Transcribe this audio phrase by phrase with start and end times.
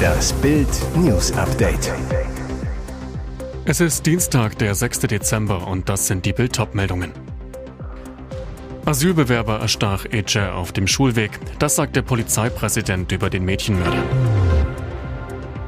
[0.00, 1.92] Das Bild News Update.
[3.64, 5.00] Es ist Dienstag, der 6.
[5.00, 7.12] Dezember und das sind die Bild meldungen
[8.84, 11.38] Asylbewerber erstach Ece auf dem Schulweg.
[11.58, 14.02] Das sagt der Polizeipräsident über den Mädchenmörder.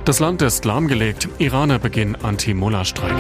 [0.05, 1.29] Das Land ist lahmgelegt.
[1.39, 3.15] Iraner beginnen Anti-Mullah-Streik.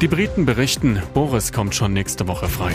[0.00, 2.72] Die Briten berichten, Boris kommt schon nächste Woche frei.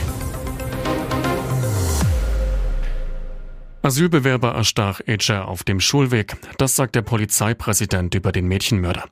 [3.87, 6.35] Asylbewerber erstach Ece auf dem Schulweg.
[6.57, 9.05] Das sagt der Polizeipräsident über den Mädchenmörder.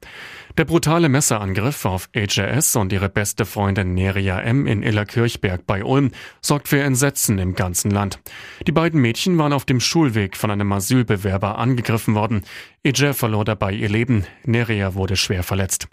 [0.58, 4.68] Der brutale Messerangriff auf HRS und ihre beste Freundin Neria M.
[4.68, 6.12] in Illerkirchberg bei Ulm
[6.42, 8.20] sorgt für Entsetzen im ganzen Land.
[8.68, 12.44] Die beiden Mädchen waren auf dem Schulweg von einem Asylbewerber angegriffen worden.
[12.86, 14.26] Eje verlor dabei ihr Leben.
[14.44, 15.88] Neria wurde schwer verletzt.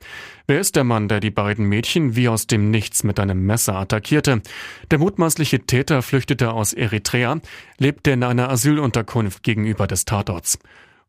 [0.47, 3.77] Wer ist der Mann, der die beiden Mädchen wie aus dem Nichts mit einem Messer
[3.77, 4.43] attackierte?
[4.91, 7.41] Der mutmaßliche Täter flüchtete aus Eritrea,
[7.79, 10.59] lebte in einer Asylunterkunft gegenüber des Tatorts.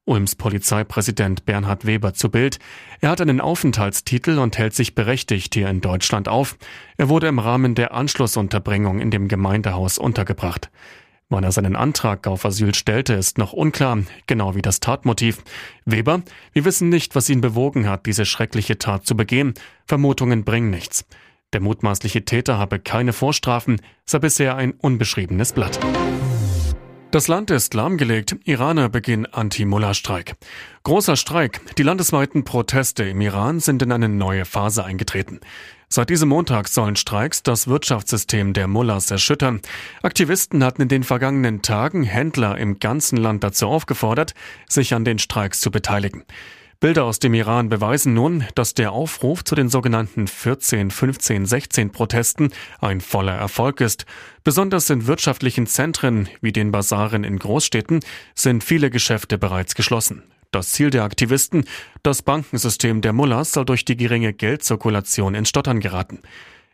[0.05, 2.59] Ulms Polizeipräsident Bernhard Weber zu Bild.
[3.01, 6.55] Er hat einen Aufenthaltstitel und hält sich berechtigt hier in Deutschland auf.
[6.95, 10.69] Er wurde im Rahmen der Anschlussunterbringung in dem Gemeindehaus untergebracht.
[11.33, 15.41] Wann er seinen Antrag auf Asyl stellte, ist noch unklar, genau wie das Tatmotiv.
[15.83, 19.55] Weber, wir wissen nicht, was ihn bewogen hat, diese schreckliche Tat zu begehen.
[19.87, 21.07] Vermutungen bringen nichts.
[21.51, 25.79] Der mutmaßliche Täter habe keine Vorstrafen, sei bisher ein unbeschriebenes Blatt.
[27.09, 28.35] Das Land ist lahmgelegt.
[28.43, 30.35] Iraner beginnen Anti-Mullah-Streik.
[30.83, 31.61] Großer Streik.
[31.77, 35.39] Die landesweiten Proteste im Iran sind in eine neue Phase eingetreten.
[35.95, 39.61] Seit diesem Montag sollen Streiks das Wirtschaftssystem der Mullahs erschüttern.
[40.01, 44.33] Aktivisten hatten in den vergangenen Tagen Händler im ganzen Land dazu aufgefordert,
[44.67, 46.23] sich an den Streiks zu beteiligen.
[46.79, 51.91] Bilder aus dem Iran beweisen nun, dass der Aufruf zu den sogenannten 14, 15, 16
[51.91, 52.49] Protesten
[52.81, 54.07] ein voller Erfolg ist.
[54.43, 57.99] Besonders in wirtschaftlichen Zentren wie den Basaren in Großstädten
[58.33, 60.23] sind viele Geschäfte bereits geschlossen.
[60.53, 61.65] Das Ziel der Aktivisten,
[62.03, 66.19] das Bankensystem der Mullahs soll durch die geringe Geldzirkulation ins Stottern geraten.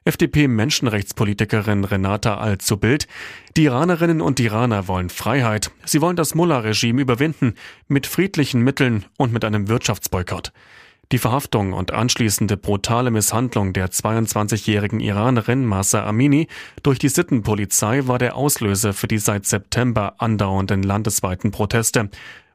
[0.04, 3.08] FDP-Menschenrechtspolitikerin Renata Al zu Bild.
[3.56, 5.72] Die Iranerinnen und Iraner wollen Freiheit.
[5.86, 7.54] Sie wollen das Mullah-Regime überwinden,
[7.88, 10.52] mit friedlichen Mitteln und mit einem Wirtschaftsboykott.
[11.14, 16.48] Die Verhaftung und anschließende brutale Misshandlung der 22-jährigen Iranerin Masa Amini
[16.84, 22.10] durch die Sittenpolizei war der Auslöser für die seit September andauernden landesweiten Proteste.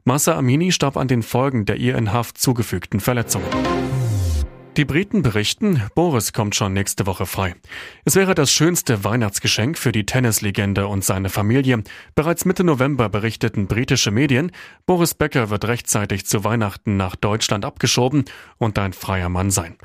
[0.07, 3.47] Masa Amini starb an den Folgen der ihr in Haft zugefügten Verletzungen.
[4.77, 7.55] Die Briten berichten, Boris kommt schon nächste Woche frei.
[8.03, 11.81] Es wäre das schönste Weihnachtsgeschenk für die Tennislegende und seine Familie.
[12.13, 14.51] Bereits Mitte November berichteten britische Medien,
[14.85, 18.25] Boris Becker wird rechtzeitig zu Weihnachten nach Deutschland abgeschoben
[18.59, 19.75] und ein freier Mann sein.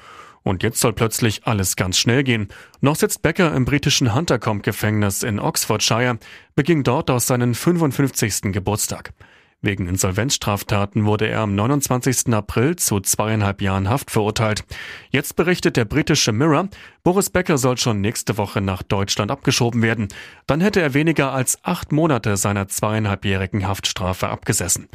[0.43, 2.49] Und jetzt soll plötzlich alles ganz schnell gehen.
[2.83, 6.19] Noch sitzt Becker im britischen Huntercombe-Gefängnis in Oxfordshire,
[6.55, 8.53] beging dort aus seinen 55.
[8.53, 9.15] Geburtstag.
[9.63, 12.33] Wegen Insolvenzstraftaten wurde er am 29.
[12.33, 14.65] April zu zweieinhalb Jahren Haft verurteilt.
[15.11, 16.69] Jetzt berichtet der britische Mirror,
[17.03, 20.09] Boris Becker soll schon nächste Woche nach Deutschland abgeschoben werden.
[20.47, 24.89] Dann hätte er weniger als acht Monate seiner zweieinhalbjährigen Haftstrafe abgesessen.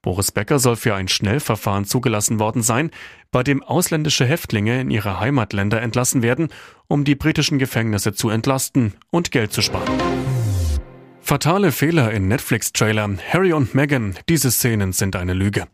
[0.00, 2.92] Boris Becker soll für ein Schnellverfahren zugelassen worden sein,
[3.32, 6.48] bei dem ausländische Häftlinge in ihre Heimatländer entlassen werden,
[6.86, 10.35] um die britischen Gefängnisse zu entlasten und Geld zu sparen.
[11.26, 13.16] Fatale Fehler in Netflix-Trailer.
[13.32, 15.64] Harry und Meghan, diese Szenen sind eine Lüge.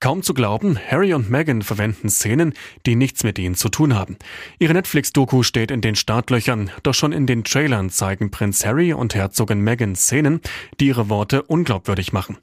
[0.00, 2.54] Kaum zu glauben, Harry und Meghan verwenden Szenen,
[2.86, 4.16] die nichts mit ihnen zu tun haben.
[4.58, 9.14] Ihre Netflix-Doku steht in den Startlöchern, doch schon in den Trailern zeigen Prinz Harry und
[9.14, 10.40] Herzogin Meghan Szenen,
[10.80, 12.38] die ihre Worte unglaubwürdig machen.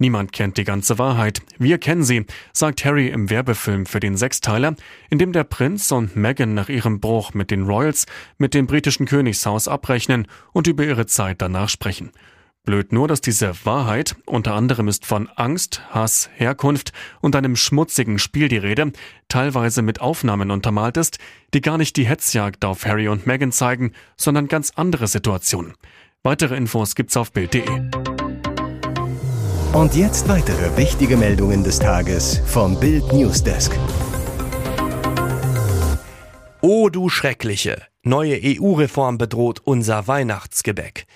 [0.00, 1.42] Niemand kennt die ganze Wahrheit.
[1.58, 2.24] Wir kennen sie,
[2.54, 4.74] sagt Harry im Werbefilm für den Sechsteiler,
[5.10, 8.06] in dem der Prinz und Meghan nach ihrem Bruch mit den Royals
[8.38, 12.12] mit dem britischen Königshaus abrechnen und über ihre Zeit danach sprechen.
[12.64, 18.18] Blöd nur, dass diese Wahrheit, unter anderem ist von Angst, Hass, Herkunft und einem schmutzigen
[18.18, 18.92] Spiel die Rede,
[19.28, 21.18] teilweise mit Aufnahmen untermalt ist,
[21.52, 25.74] die gar nicht die Hetzjagd auf Harry und Meghan zeigen, sondern ganz andere Situationen.
[26.22, 27.99] Weitere Infos gibt's auf Bild.de.
[29.72, 33.70] Und jetzt weitere wichtige Meldungen des Tages vom Bild Newsdesk.
[36.60, 37.80] Oh du Schreckliche!
[38.02, 41.06] Neue EU-Reform bedroht unser Weihnachtsgebäck.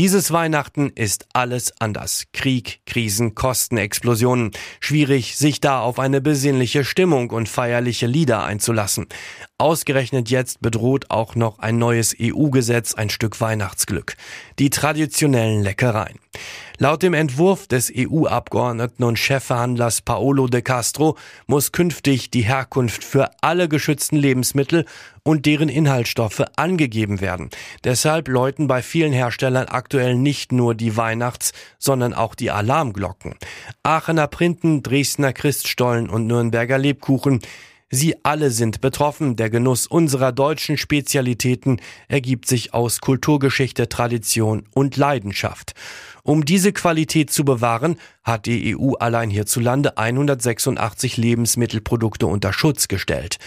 [0.00, 2.24] Dieses Weihnachten ist alles anders.
[2.32, 4.50] Krieg, Krisen, Kostenexplosionen.
[4.80, 9.08] Schwierig, sich da auf eine besinnliche Stimmung und feierliche Lieder einzulassen.
[9.58, 14.16] Ausgerechnet jetzt bedroht auch noch ein neues EU-Gesetz ein Stück Weihnachtsglück.
[14.58, 16.18] Die traditionellen Leckereien.
[16.78, 23.28] Laut dem Entwurf des EU-Abgeordneten und Chefverhandlers Paolo de Castro muss künftig die Herkunft für
[23.42, 24.86] alle geschützten Lebensmittel
[25.22, 27.50] und deren Inhaltsstoffe angegeben werden.
[27.84, 33.34] Deshalb läuten bei vielen Herstellern aktuell nicht nur die Weihnachts-, sondern auch die Alarmglocken.
[33.82, 37.40] Aachener Printen, Dresdner Christstollen und Nürnberger Lebkuchen
[37.92, 39.34] Sie alle sind betroffen.
[39.34, 45.74] Der Genuss unserer deutschen Spezialitäten ergibt sich aus Kulturgeschichte, Tradition und Leidenschaft.
[46.22, 53.38] Um diese Qualität zu bewahren, hat die EU allein hierzulande 186 Lebensmittelprodukte unter Schutz gestellt.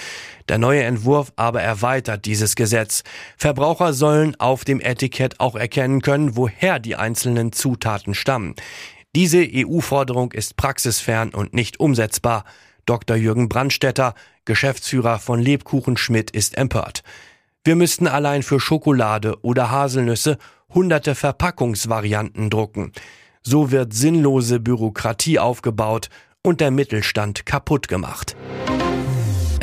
[0.50, 3.04] Der neue Entwurf aber erweitert dieses Gesetz.
[3.38, 8.56] Verbraucher sollen auf dem Etikett auch erkennen können, woher die einzelnen Zutaten stammen.
[9.16, 12.44] Diese EU-Forderung ist praxisfern und nicht umsetzbar.
[12.86, 13.16] Dr.
[13.16, 14.14] Jürgen Brandstetter,
[14.46, 17.04] Geschäftsführer von Lebkuchen Schmidt, ist empört.
[17.64, 20.38] Wir müssten allein für Schokolade oder Haselnüsse
[20.74, 22.92] hunderte Verpackungsvarianten drucken.
[23.42, 26.10] So wird sinnlose Bürokratie aufgebaut
[26.42, 28.36] und der Mittelstand kaputt gemacht.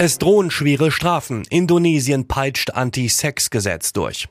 [0.02, 1.42] Es drohen schwere Strafen.
[1.50, 4.28] Indonesien peitscht Anti-Sex-Gesetz durch.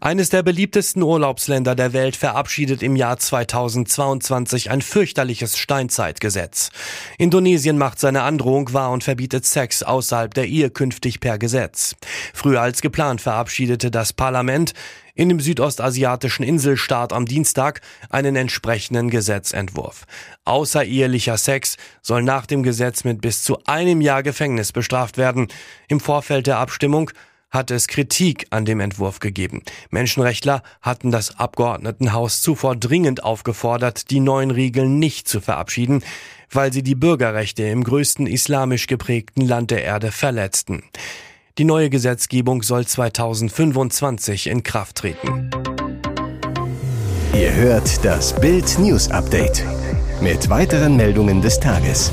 [0.00, 6.70] Eines der beliebtesten Urlaubsländer der Welt verabschiedet im Jahr 2022 ein fürchterliches Steinzeitgesetz.
[7.16, 11.94] Indonesien macht seine Androhung wahr und verbietet Sex außerhalb der Ehe künftig per Gesetz.
[12.32, 14.74] Früher als geplant verabschiedete das Parlament
[15.14, 17.80] in dem südostasiatischen Inselstaat am Dienstag
[18.10, 20.06] einen entsprechenden Gesetzentwurf.
[20.44, 25.48] Außerehelicher Sex soll nach dem Gesetz mit bis zu einem Jahr Gefängnis bestraft werden.
[25.88, 27.10] Im Vorfeld der Abstimmung
[27.54, 29.62] hat es Kritik an dem Entwurf gegeben.
[29.90, 36.02] Menschenrechtler hatten das Abgeordnetenhaus zuvor dringend aufgefordert, die neuen Regeln nicht zu verabschieden,
[36.50, 40.82] weil sie die Bürgerrechte im größten islamisch geprägten Land der Erde verletzten.
[41.56, 45.50] Die neue Gesetzgebung soll 2025 in Kraft treten.
[47.32, 49.62] Ihr hört das Bild News Update
[50.20, 52.10] mit weiteren Meldungen des Tages.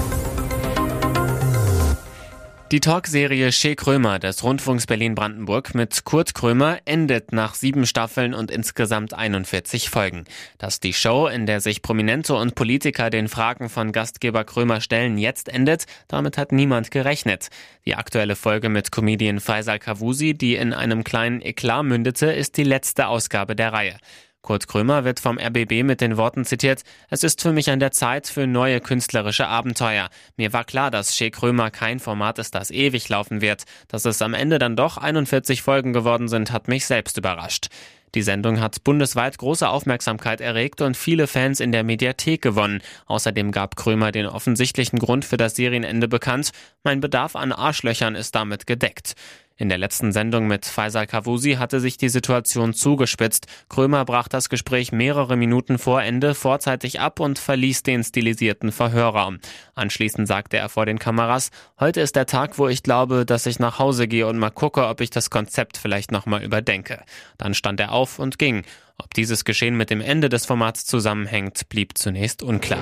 [2.72, 8.50] Die Talkserie Shea Krömer des Rundfunks Berlin-Brandenburg mit Kurt Krömer endet nach sieben Staffeln und
[8.50, 10.24] insgesamt 41 Folgen.
[10.58, 15.18] Dass die Show, in der sich Prominente und Politiker den Fragen von Gastgeber Krömer stellen,
[15.18, 17.50] jetzt endet, damit hat niemand gerechnet.
[17.86, 22.64] Die aktuelle Folge mit Comedian Faisal Kavusi, die in einem kleinen Eklat mündete, ist die
[22.64, 23.98] letzte Ausgabe der Reihe.
[24.42, 27.92] Kurt Krömer wird vom RBB mit den Worten zitiert, es ist für mich an der
[27.92, 30.10] Zeit für neue künstlerische Abenteuer.
[30.36, 33.66] Mir war klar, dass Shea Krömer kein Format ist, das ewig laufen wird.
[33.88, 37.68] Dass es am Ende dann doch 41 Folgen geworden sind, hat mich selbst überrascht.
[38.14, 42.82] Die Sendung hat bundesweit große Aufmerksamkeit erregt und viele Fans in der Mediathek gewonnen.
[43.06, 46.52] Außerdem gab Krömer den offensichtlichen Grund für das Serienende bekannt.
[46.84, 49.16] Mein Bedarf an Arschlöchern ist damit gedeckt.
[49.62, 53.46] In der letzten Sendung mit Faisal Kavusi hatte sich die Situation zugespitzt.
[53.70, 59.38] Krömer brach das Gespräch mehrere Minuten vor Ende vorzeitig ab und verließ den stilisierten Verhörraum.
[59.76, 63.60] Anschließend sagte er vor den Kameras, heute ist der Tag, wo ich glaube, dass ich
[63.60, 67.04] nach Hause gehe und mal gucke, ob ich das Konzept vielleicht nochmal überdenke.
[67.38, 68.64] Dann stand er auf und ging.
[68.98, 72.82] Ob dieses Geschehen mit dem Ende des Formats zusammenhängt, blieb zunächst unklar.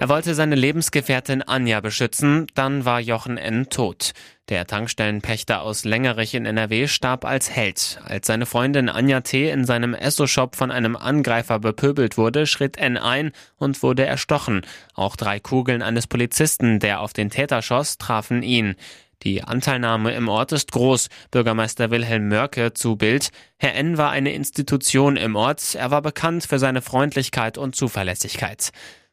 [0.00, 3.68] Er wollte seine Lebensgefährtin Anja beschützen, dann war Jochen N.
[3.68, 4.12] tot.
[4.48, 8.00] Der Tankstellenpächter aus Längerich in NRW starb als Held.
[8.02, 9.50] Als seine Freundin Anja T.
[9.50, 12.96] in seinem Esso-Shop von einem Angreifer bepöbelt wurde, schritt N.
[12.96, 14.62] ein und wurde erstochen.
[14.94, 18.76] Auch drei Kugeln eines Polizisten, der auf den Täter schoss, trafen ihn.
[19.22, 21.10] Die Anteilnahme im Ort ist groß.
[21.30, 23.28] Bürgermeister Wilhelm Mörke zu Bild.
[23.58, 23.98] Herr N.
[23.98, 25.74] war eine Institution im Ort.
[25.74, 28.70] Er war bekannt für seine Freundlichkeit und Zuverlässigkeit.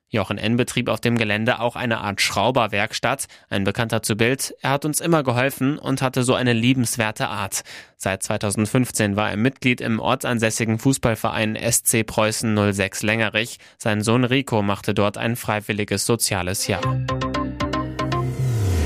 [0.09, 0.56] Jochen N.
[0.56, 3.26] betrieb auf dem Gelände auch eine Art Schrauberwerkstatt.
[3.49, 4.56] Ein Bekannter zu Bild.
[4.61, 7.64] Er hat uns immer geholfen und hatte so eine liebenswerte Art.
[7.97, 13.57] Seit 2015 war er Mitglied im ortsansässigen Fußballverein SC Preußen 06 Längerich.
[13.78, 16.81] Sein Sohn Rico machte dort ein freiwilliges soziales Jahr.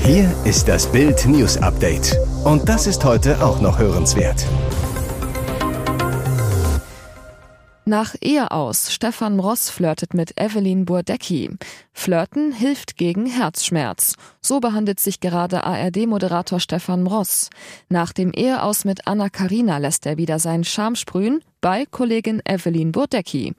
[0.04, 2.16] Hier ist das Bild News Update.
[2.42, 4.44] Und das ist heute auch noch hörenswert.
[7.84, 8.92] Nach Ehe aus.
[8.92, 11.50] Stefan Ross flirtet mit Evelyn Burdecki.
[11.92, 14.14] Flirten hilft gegen Herzschmerz.
[14.40, 17.50] So behandelt sich gerade ARD-Moderator Stefan Ross.
[17.88, 22.92] Nach dem Eheaus mit Anna Karina lässt er wieder seinen Charme sprühen bei Kollegin Evelyn
[22.92, 23.52] Burdecki.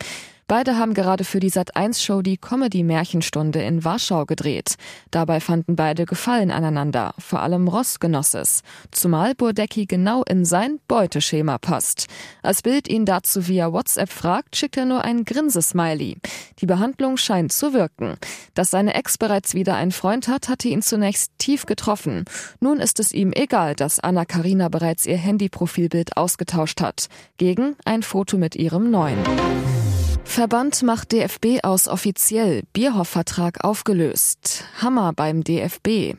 [0.48, 4.76] Beide haben gerade für die Sat1-Show die Comedy-Märchenstunde in Warschau gedreht.
[5.12, 7.14] Dabei fanden beide Gefallen aneinander.
[7.18, 8.62] Vor allem Ross genoss es.
[8.92, 12.08] Zumal Burdecki genau in sein Beuteschema passt.
[12.42, 16.18] Als Bild ihn dazu via WhatsApp fragt, schickt er nur ein Grinsesmiley.
[16.60, 18.16] Die Behandlung scheint zu wirken.
[18.54, 22.26] Dass seine Ex bereits wieder einen Freund hat, hatte ihn zunächst tief getroffen.
[22.60, 27.08] Nun ist es ihm egal, dass Anna Karina bereits ihr Handyprofilbild ausgetauscht hat.
[27.38, 29.20] Gegen ein Foto mit ihrem neuen.
[30.26, 32.64] Verband macht DFB aus offiziell.
[32.74, 34.66] Bierhoff-Vertrag aufgelöst.
[34.82, 36.16] Hammer beim DFB.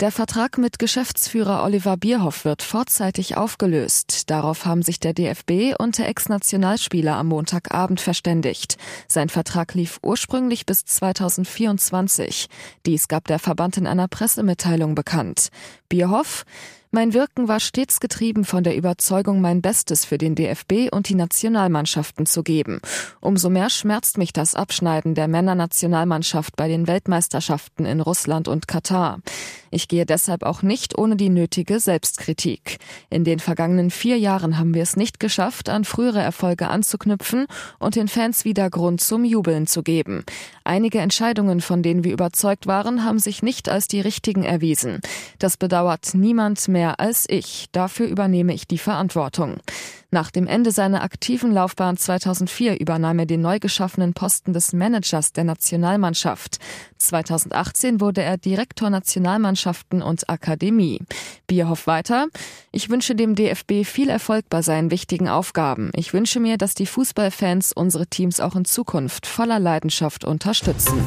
[0.00, 4.30] Der Vertrag mit Geschäftsführer Oliver Bierhoff wird vorzeitig aufgelöst.
[4.30, 8.78] Darauf haben sich der DFB und der Ex-Nationalspieler am Montagabend verständigt.
[9.08, 12.46] Sein Vertrag lief ursprünglich bis 2024.
[12.86, 15.50] Dies gab der Verband in einer Pressemitteilung bekannt.
[15.90, 16.46] Bierhoff
[16.92, 21.14] mein Wirken war stets getrieben von der Überzeugung, mein Bestes für den DFB und die
[21.14, 22.80] Nationalmannschaften zu geben.
[23.20, 29.20] Umso mehr schmerzt mich das Abschneiden der Männernationalmannschaft bei den Weltmeisterschaften in Russland und Katar.
[29.70, 32.78] Ich gehe deshalb auch nicht ohne die nötige Selbstkritik.
[33.10, 37.46] In den vergangenen vier Jahren haben wir es nicht geschafft, an frühere Erfolge anzuknüpfen
[37.78, 40.24] und den Fans wieder Grund zum Jubeln zu geben.
[40.64, 45.00] Einige Entscheidungen, von denen wir überzeugt waren, haben sich nicht als die richtigen erwiesen.
[45.40, 47.66] Das bedauert niemand mehr als ich.
[47.72, 49.56] Dafür übernehme ich die Verantwortung.
[50.12, 55.32] Nach dem Ende seiner aktiven Laufbahn 2004 übernahm er den neu geschaffenen Posten des Managers
[55.32, 56.58] der Nationalmannschaft.
[56.98, 61.00] 2018 wurde er Direktor Nationalmannschaften und Akademie.
[61.46, 62.26] Bierhoff weiter.
[62.72, 65.90] Ich wünsche dem DFB viel Erfolg bei seinen wichtigen Aufgaben.
[65.94, 71.00] Ich wünsche mir, dass die Fußballfans unsere Teams auch in Zukunft voller Leidenschaft unterstützen.